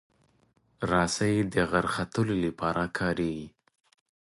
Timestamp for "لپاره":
2.45-2.83